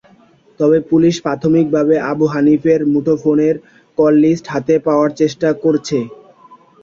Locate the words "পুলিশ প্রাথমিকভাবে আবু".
0.89-2.25